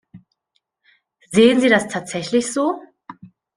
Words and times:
Sehen 1.29 1.59
Sie 1.61 1.69
das 1.69 1.87
tatsächlich 1.87 2.51
so? 2.51 2.81